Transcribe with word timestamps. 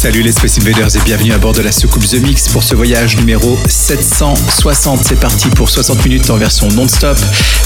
Salut 0.00 0.22
les 0.22 0.32
Space 0.32 0.56
Invaders 0.56 0.96
et 0.96 1.00
bienvenue 1.04 1.32
à 1.34 1.36
bord 1.36 1.52
de 1.52 1.60
la 1.60 1.72
soucoupe 1.72 2.08
The 2.08 2.22
Mix 2.22 2.48
pour 2.48 2.62
ce 2.62 2.74
voyage 2.74 3.18
numéro 3.18 3.58
760. 3.68 5.04
C'est 5.04 5.20
parti 5.20 5.50
pour 5.50 5.68
60 5.68 6.02
minutes 6.06 6.30
en 6.30 6.38
version 6.38 6.68
non-stop 6.68 7.18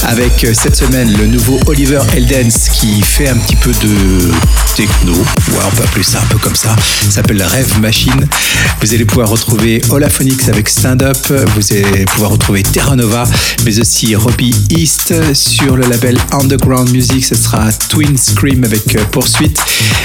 avec 0.03 0.43
euh, 0.43 0.53
cette 0.53 0.75
semaine 0.75 1.17
le 1.17 1.29
nouveau 1.29 1.61
Oliver 1.69 2.01
Eldens 2.17 2.71
qui 2.73 3.03
fait 3.03 3.29
un 3.29 3.37
petit 3.37 3.55
peu 3.55 3.71
de 3.71 4.33
techno. 4.75 5.13
Ouais, 5.13 5.63
on 5.65 5.77
peut 5.77 5.85
appeler 5.85 6.03
ça 6.03 6.19
un 6.21 6.27
peu 6.27 6.39
comme 6.39 6.57
ça. 6.57 6.75
Ça 7.03 7.11
s'appelle 7.13 7.41
Rêve 7.41 7.79
Machine. 7.79 8.27
Vous 8.81 8.93
allez 8.93 9.05
pouvoir 9.05 9.29
retrouver 9.29 9.81
Olaphonics 9.91 10.49
avec 10.49 10.69
Stand 10.69 11.05
Up. 11.05 11.17
Vous 11.55 11.73
allez 11.73 12.05
pouvoir 12.07 12.33
retrouver 12.33 12.65
Terra 12.65 12.97
Nova, 12.97 13.29
mais 13.65 13.79
aussi 13.79 14.17
Robbie 14.17 14.57
East 14.71 15.15
sur 15.35 15.77
le 15.77 15.87
label 15.87 16.19
Underground 16.33 16.91
Music. 16.91 17.25
Ce 17.25 17.37
sera 17.37 17.73
Twin 17.73 18.19
Scream 18.19 18.65
avec 18.65 18.97
euh, 18.97 19.05
Poursuite 19.13 19.61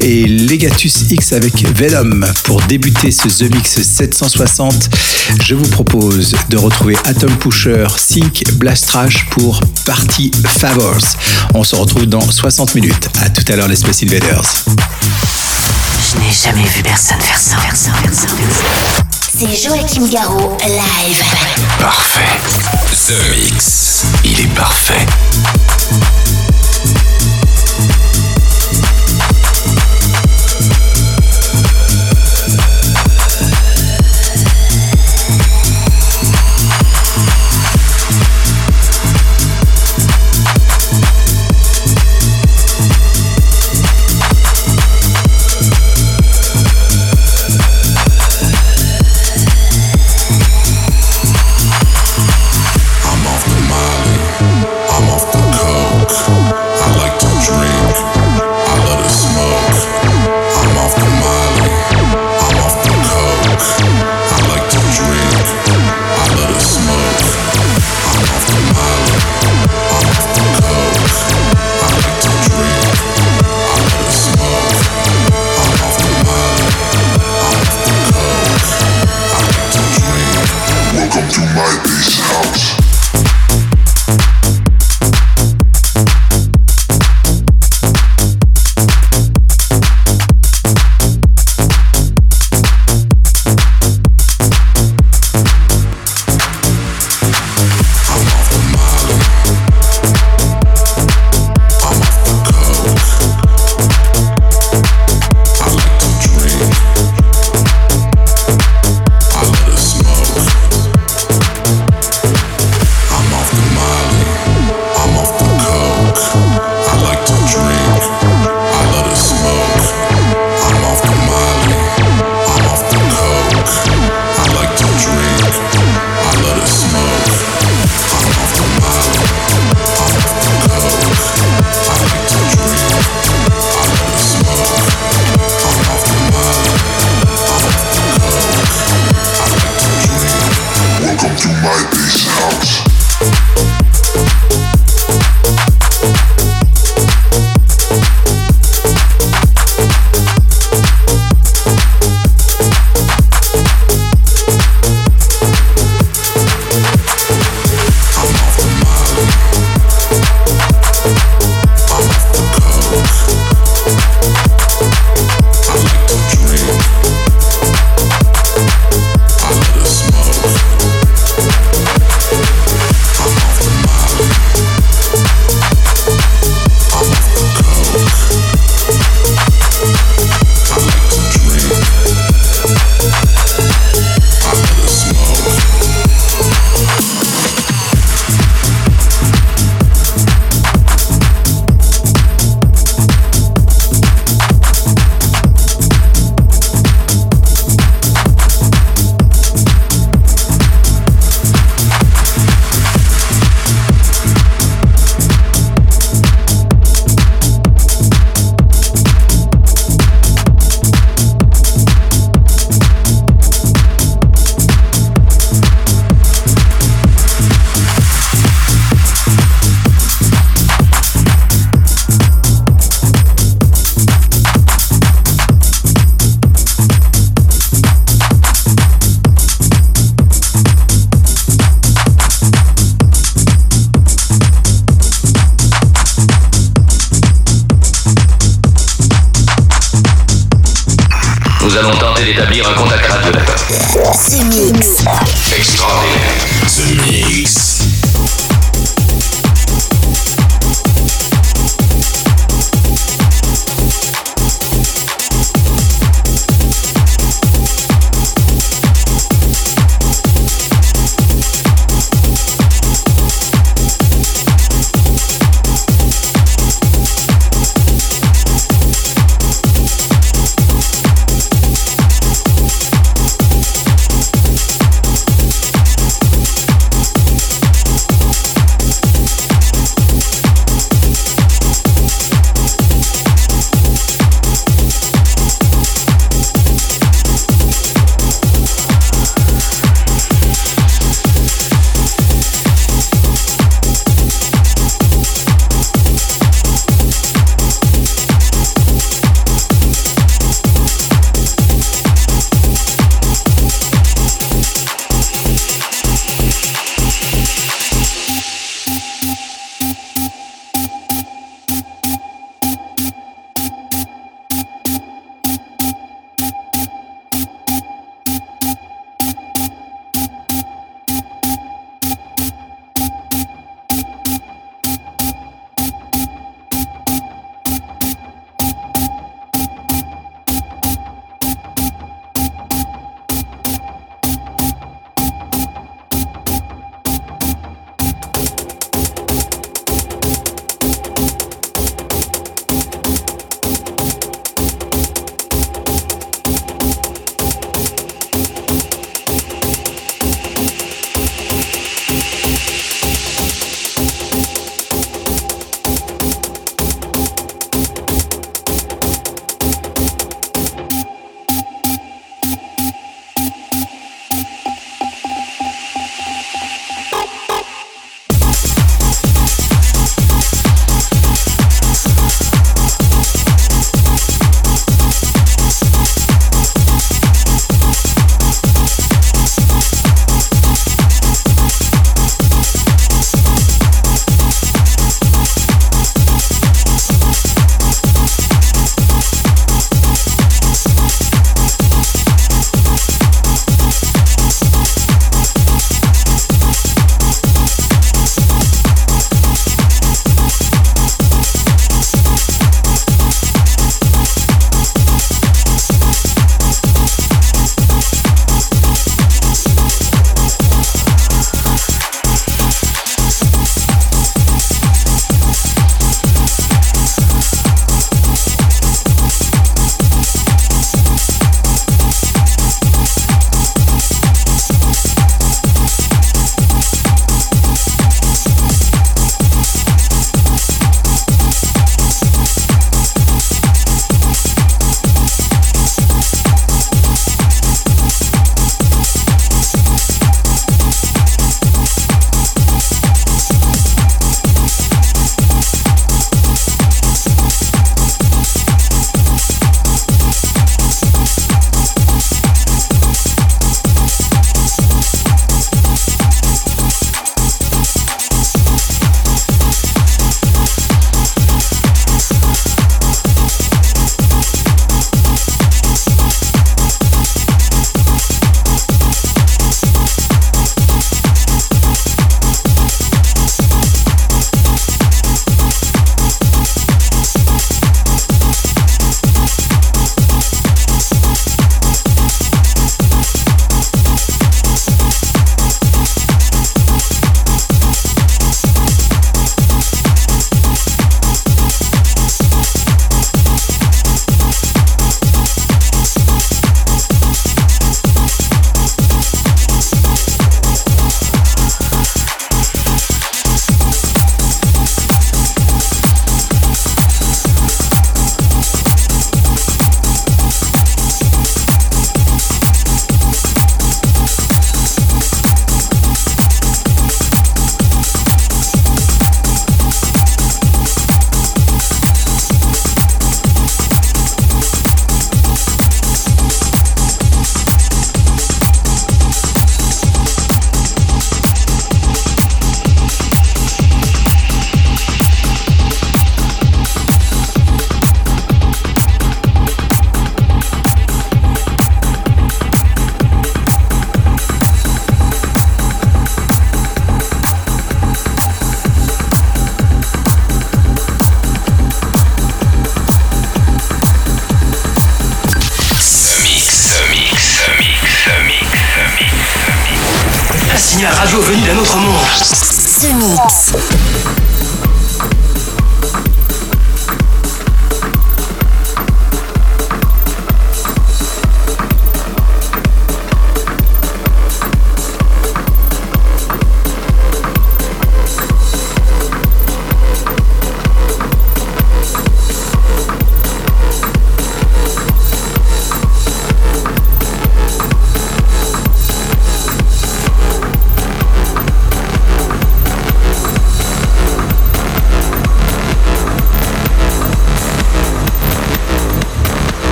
et 0.00 0.26
Legatus 0.26 1.10
X 1.10 1.32
avec 1.32 1.64
Venom. 1.74 2.09
Pour 2.44 2.60
débuter 2.62 3.10
ce 3.10 3.28
The 3.28 3.54
Mix 3.54 3.80
760, 3.82 4.90
je 5.42 5.54
vous 5.54 5.68
propose 5.68 6.34
de 6.48 6.56
retrouver 6.56 6.96
Atom 7.04 7.34
Pusher, 7.36 7.86
Sync, 7.96 8.42
Blast 8.54 8.88
Trash 8.88 9.26
pour 9.30 9.60
Party 9.84 10.30
Favors. 10.44 11.16
On 11.54 11.64
se 11.64 11.76
retrouve 11.76 12.06
dans 12.06 12.20
60 12.20 12.74
minutes. 12.74 13.08
À 13.22 13.30
tout 13.30 13.44
à 13.52 13.56
l'heure 13.56 13.68
les 13.68 13.76
Space 13.76 14.02
Invaders. 14.02 14.64
Je 14.66 16.18
n'ai 16.18 16.32
jamais 16.32 16.68
vu 16.68 16.82
personne 16.82 17.20
faire 17.20 17.38
ça, 17.38 17.56
faire 17.56 17.76
ça, 17.76 17.92
faire 17.92 18.14
ça, 18.14 18.26
faire 18.26 18.56
ça. 18.56 19.04
C'est 19.38 19.68
Joachim 19.68 20.08
Garraud, 20.10 20.56
live. 20.66 21.22
Parfait. 21.78 22.20
The 23.06 23.14
Mix. 23.30 24.04
Il 24.24 24.40
est 24.40 24.54
parfait. 24.54 25.06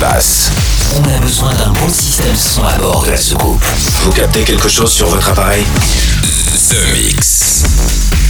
On 0.00 1.02
a 1.02 1.18
besoin 1.20 1.52
d'un 1.54 1.70
bon 1.70 1.88
système 1.88 2.36
son 2.36 2.62
à 2.64 2.78
bord 2.78 3.02
de 3.04 3.10
la 3.10 3.16
soucoupe. 3.16 3.64
Vous 4.04 4.12
captez 4.12 4.44
quelque 4.44 4.68
chose 4.68 4.92
sur 4.92 5.08
votre 5.08 5.30
appareil? 5.30 5.64
The 6.70 6.76
Mix. 6.92 8.27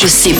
Live. 0.00 0.39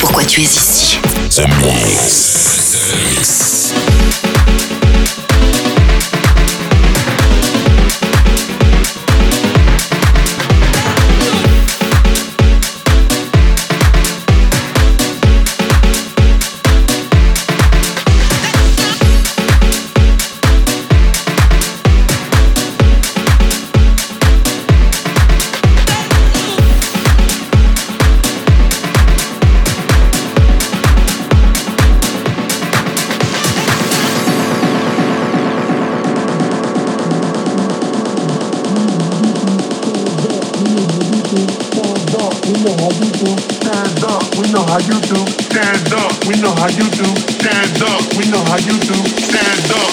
how 44.71 44.79
you 44.79 45.01
do. 45.01 45.27
Stand 45.27 45.91
up. 45.91 46.25
We 46.25 46.39
know 46.39 46.55
how 46.55 46.69
you 46.69 46.87
do. 46.91 47.09
Stand 47.35 47.81
up. 47.83 48.13
We 48.15 48.23
know 48.31 48.41
how 48.45 48.57
you 48.57 48.79
do. 48.79 48.95
Stand 49.19 49.71
up. 49.71 49.91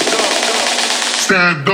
Stand 1.18 1.68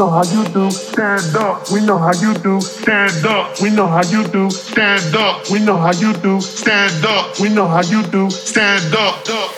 know 0.00 0.08
how 0.08 0.24
you 0.32 0.44
do. 0.54 0.70
Stand 0.70 1.36
up. 1.36 1.70
We 1.70 1.84
know 1.84 1.98
how 1.98 2.14
you 2.14 2.32
do. 2.32 2.58
Stand 2.62 3.26
up. 3.26 3.60
We 3.60 3.68
know 3.68 3.86
how 3.86 4.02
you 4.04 4.26
do. 4.28 4.48
Stand 4.48 5.14
up. 5.14 5.50
We 5.50 5.58
know 5.58 5.76
how 5.76 5.92
you 5.92 6.14
do. 6.14 6.40
Stand 6.40 7.04
up. 7.04 7.38
We 7.38 7.50
know 7.50 7.68
how 7.68 7.82
you 7.82 8.02
do. 8.04 8.30
Stand 8.30 8.94
up. 8.94 9.49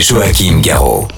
Joachim 0.00 0.62
Garraud. 0.62 1.17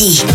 Commence 0.00 0.29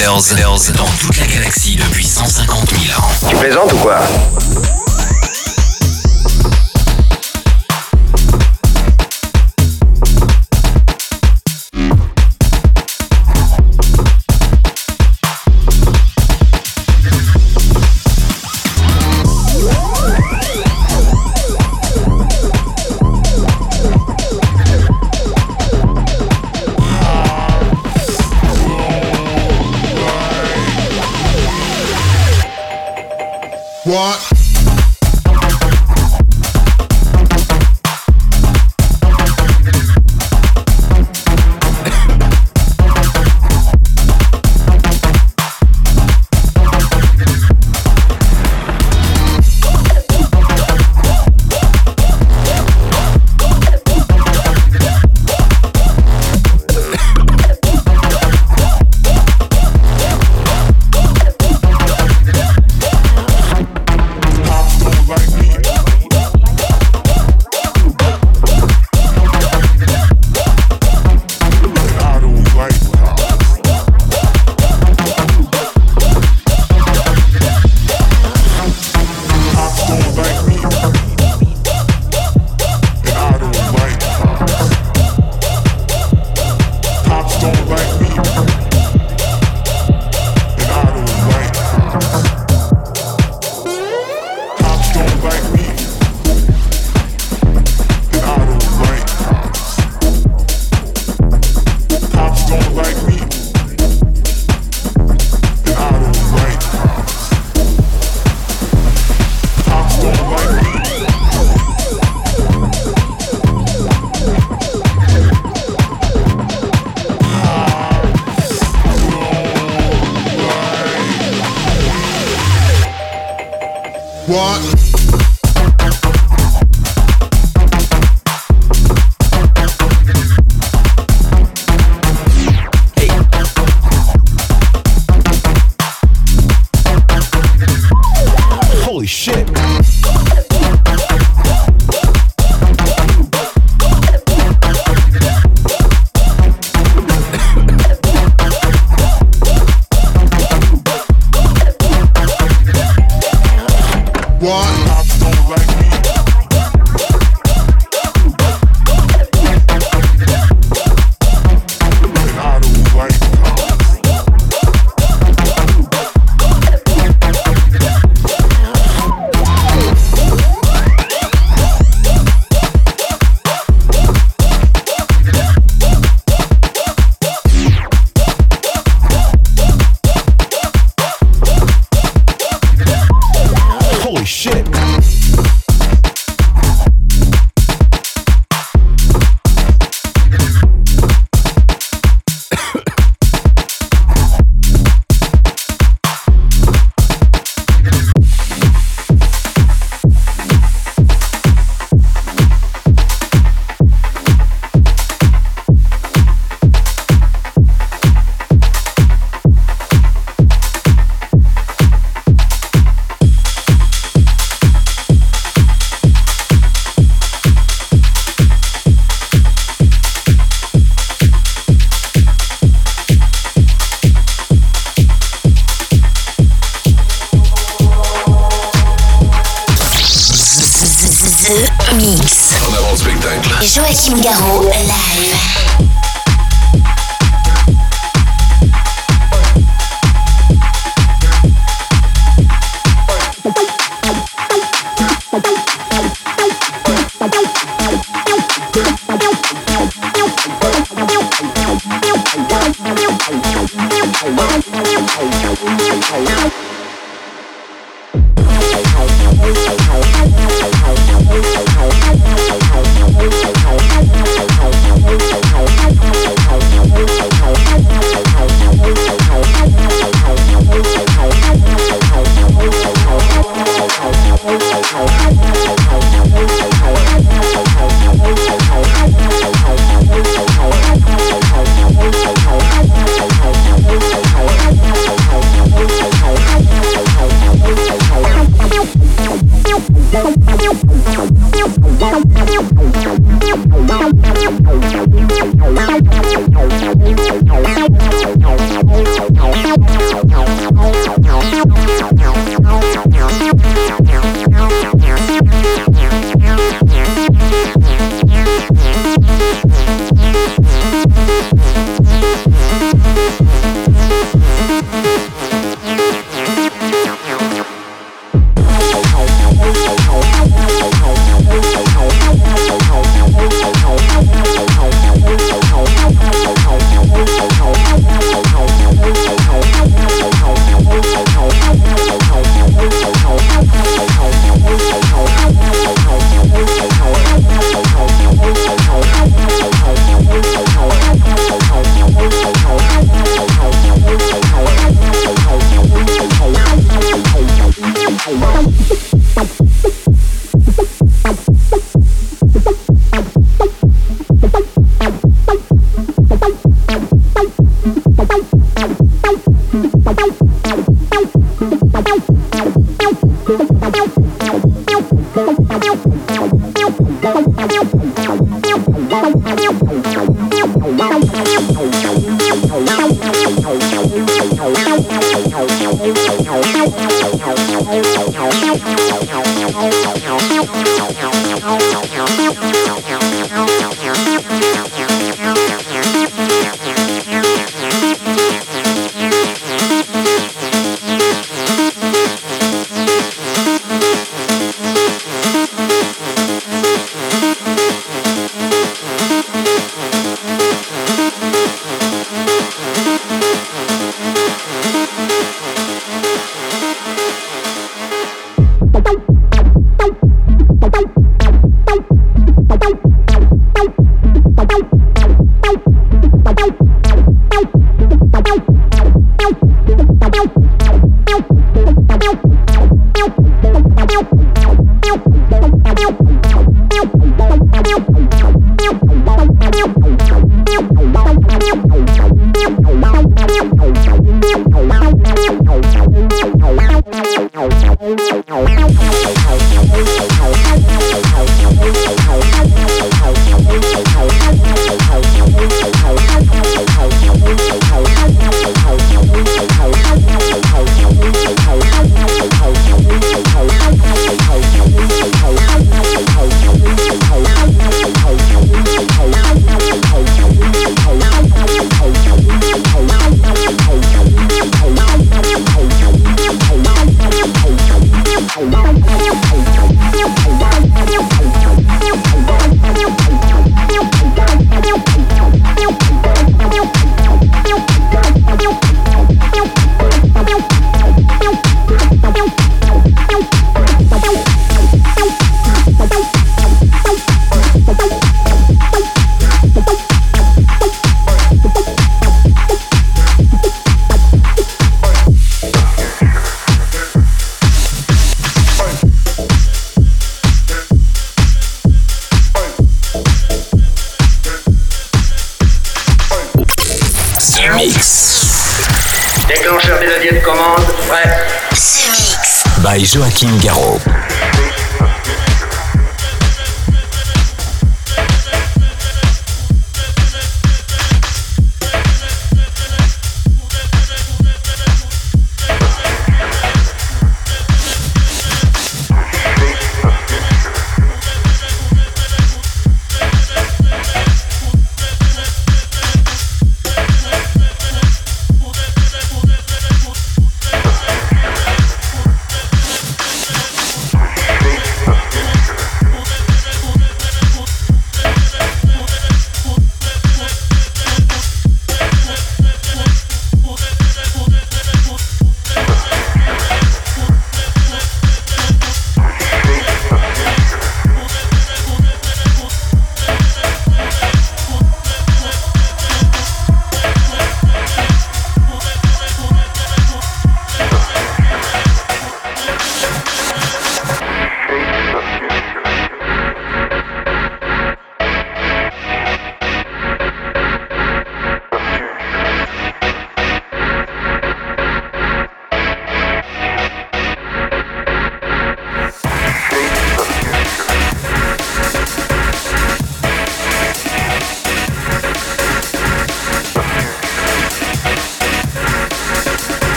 Invaders 0.00 0.72
dans 0.76 0.84
toute 1.00 1.18
la 1.18 1.27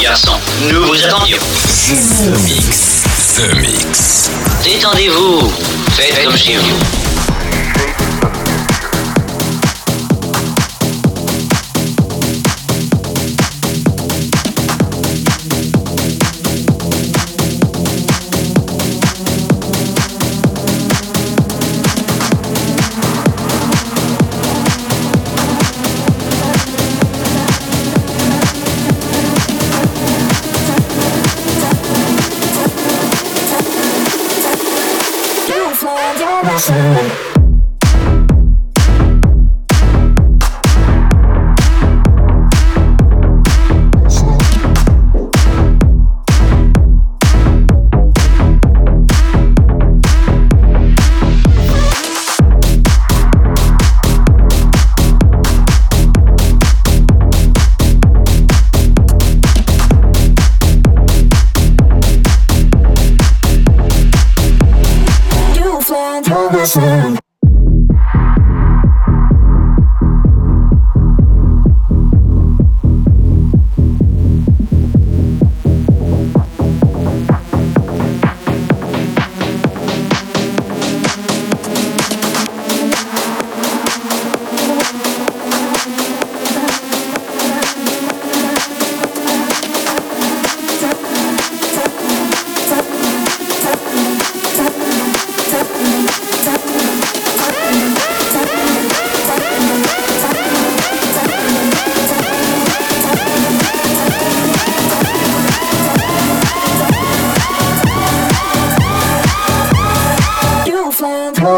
garçons. 0.00 0.38
Nous 0.70 0.84
vous 0.86 1.04
attendions. 1.04 1.38
The 1.38 2.42
Mix. 2.44 3.02
The 3.36 3.54
Mix. 3.56 4.30
Détendez-vous. 4.62 5.52
Faites 5.92 6.24
comme 6.24 6.36
chez 6.36 6.56
vous. 6.56 6.99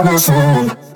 I'll. 0.05 0.92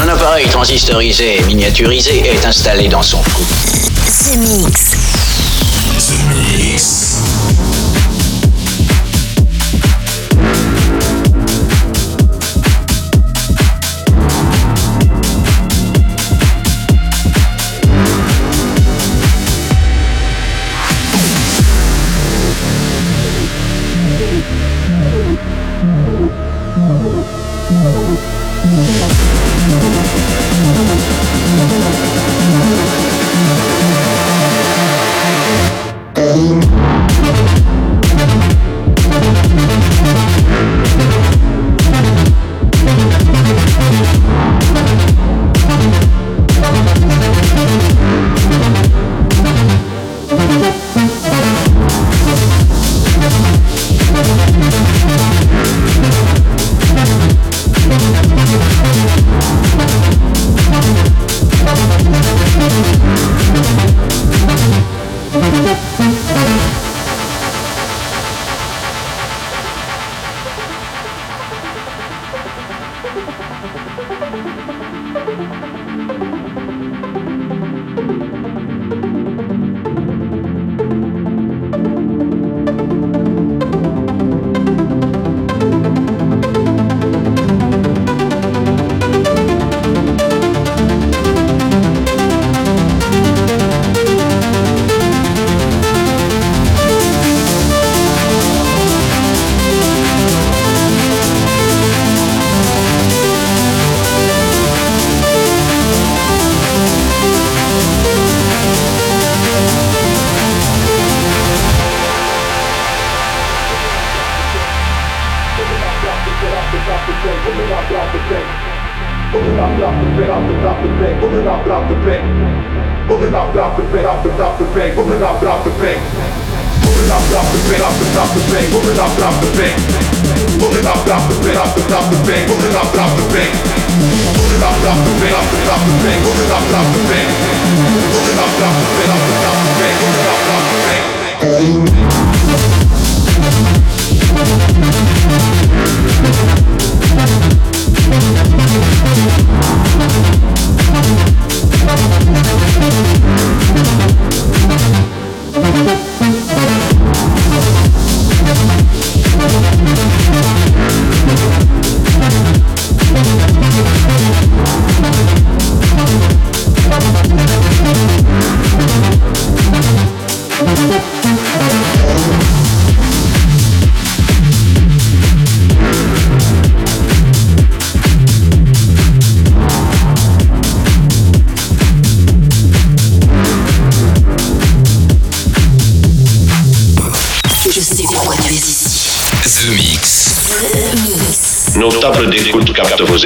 Un 0.00 0.08
appareil 0.08 0.46
transistorisé 0.48 1.38
et 1.38 1.42
miniaturisé 1.42 2.22
est 2.26 2.46
installé 2.46 2.88
dans 2.88 3.02
son 3.02 3.18
cou. 3.18 3.42
The 4.24 4.36
Mix. 4.38 4.97
The 6.08 6.37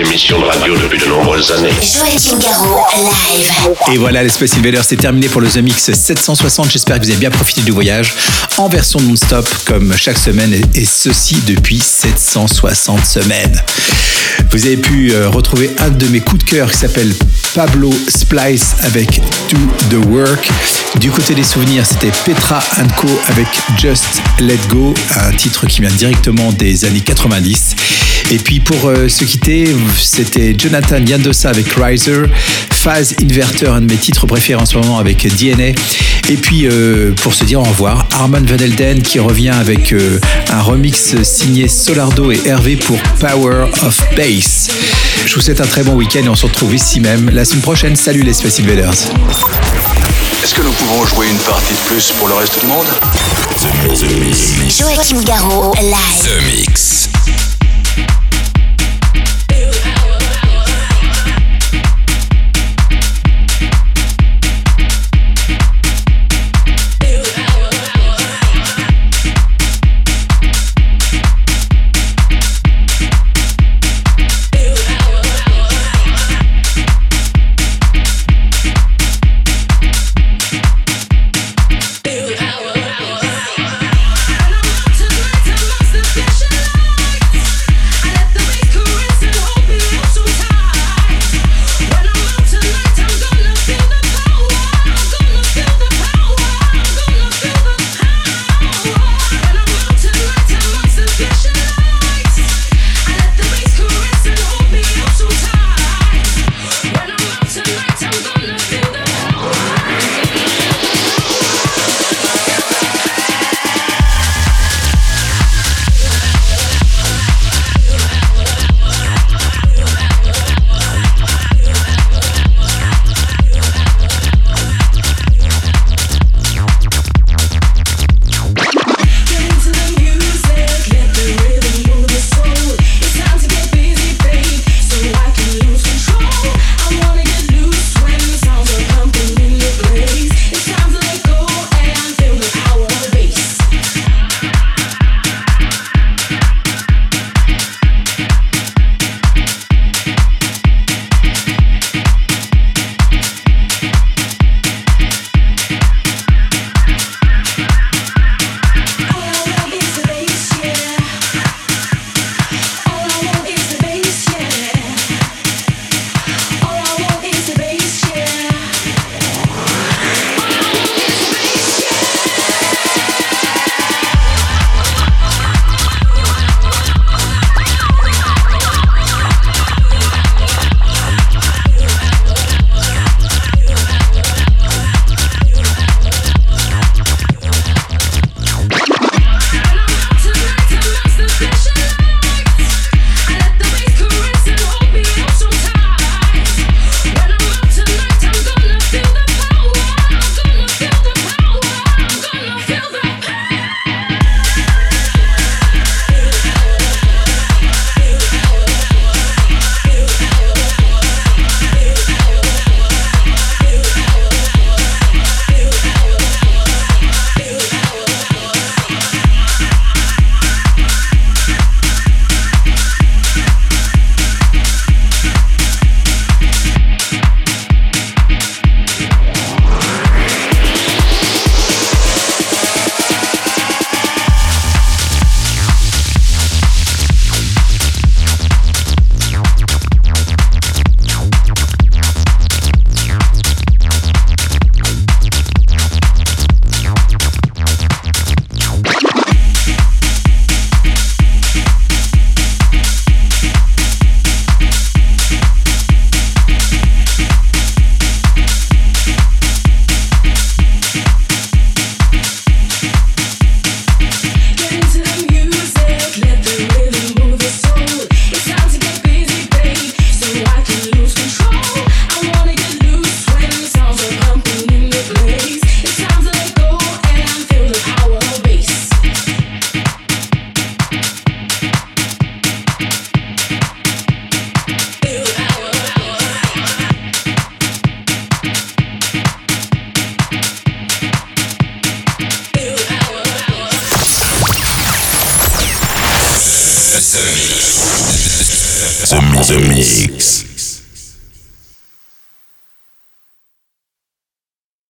émissions 0.00 0.40
de 0.40 0.44
radio 0.44 0.74
depuis 0.76 0.98
de 0.98 1.06
nombreuses 1.06 1.50
années. 1.52 1.70
Joachim 1.70 2.38
Garraud, 2.38 2.80
live. 2.96 3.50
Et 3.92 3.98
voilà, 3.98 4.22
les 4.22 4.28
Space 4.30 4.54
Invaders, 4.56 4.84
c'est 4.84 4.96
terminé 4.96 5.28
pour 5.28 5.40
le 5.40 5.48
The 5.48 5.58
Mix 5.58 5.92
760. 5.92 6.70
J'espère 6.70 6.98
que 6.98 7.04
vous 7.04 7.10
avez 7.10 7.18
bien 7.18 7.30
profité 7.30 7.60
du 7.60 7.72
voyage 7.72 8.14
en 8.58 8.68
version 8.68 9.00
non-stop, 9.00 9.46
comme 9.66 9.94
chaque 9.96 10.18
semaine, 10.18 10.54
et 10.74 10.84
ceci 10.84 11.36
depuis 11.46 11.78
760 11.78 13.04
semaines. 13.04 13.60
Vous 14.50 14.64
avez 14.64 14.76
pu 14.76 15.12
euh, 15.12 15.28
retrouver 15.28 15.70
un 15.80 15.90
de 15.90 16.06
mes 16.08 16.20
coups 16.20 16.44
de 16.44 16.50
cœur 16.50 16.70
qui 16.70 16.78
s'appelle 16.78 17.12
Pablo 17.54 17.92
Splice 18.08 18.76
avec 18.82 19.20
Do 19.50 19.58
the 19.90 20.06
Work. 20.06 20.50
Du 21.00 21.10
côté 21.10 21.34
des 21.34 21.44
souvenirs, 21.44 21.84
c'était 21.86 22.12
Petra 22.24 22.62
Co 22.96 23.08
avec 23.28 23.46
Just 23.78 24.22
Let 24.38 24.58
Go, 24.68 24.94
un 25.16 25.32
titre 25.32 25.66
qui 25.66 25.80
vient 25.80 25.90
directement 25.90 26.52
des 26.52 26.84
années 26.84 27.00
90. 27.00 27.76
Et 28.32 28.38
puis 28.38 28.60
pour 28.60 28.88
euh, 28.88 29.10
se 29.10 29.24
quitter, 29.24 29.68
c'était 29.94 30.54
Jonathan 30.56 30.96
Yandosa 31.04 31.50
avec 31.50 31.66
Riser, 31.74 32.22
Phase 32.72 33.14
Inverter, 33.22 33.66
un 33.66 33.82
de 33.82 33.92
mes 33.92 33.98
titres 33.98 34.26
préférés 34.26 34.58
en 34.62 34.64
ce 34.64 34.78
moment 34.78 34.98
avec 34.98 35.26
DNA. 35.36 35.78
Et 36.30 36.36
puis 36.40 36.62
euh, 36.64 37.12
pour 37.20 37.34
se 37.34 37.44
dire 37.44 37.60
au 37.60 37.64
revoir, 37.64 38.06
Arman 38.10 38.42
Van 38.46 38.56
Elden 38.56 39.02
qui 39.02 39.18
revient 39.18 39.50
avec 39.50 39.92
euh, 39.92 40.18
un 40.50 40.62
remix 40.62 41.14
signé 41.22 41.68
Solardo 41.68 42.32
et 42.32 42.40
Hervé 42.46 42.76
pour 42.76 42.96
Power 43.20 43.66
of 43.82 44.00
Bass. 44.16 44.68
Je 45.26 45.34
vous 45.34 45.42
souhaite 45.42 45.60
un 45.60 45.66
très 45.66 45.82
bon 45.82 45.92
week-end 45.92 46.22
et 46.24 46.28
on 46.30 46.34
se 46.34 46.46
retrouve 46.46 46.74
ici 46.74 47.00
même 47.00 47.28
la 47.28 47.44
semaine 47.44 47.60
prochaine. 47.60 47.96
Salut 47.96 48.22
les 48.22 48.32
Space 48.32 48.60
Invaders. 48.60 48.94
Est-ce 50.42 50.54
que 50.54 50.62
nous 50.62 50.72
pouvons 50.72 51.04
jouer 51.04 51.26
une 51.28 51.36
partie 51.36 51.74
de 51.74 51.78
plus 51.86 52.12
pour 52.18 52.28
le 52.28 52.34
reste 52.34 52.58
du 52.58 52.66
monde? 52.66 52.86
Joachim 54.70 55.22
Garraud, 55.22 55.74
live. 55.82 56.22
The 56.24 56.46
Mix. 56.46 57.01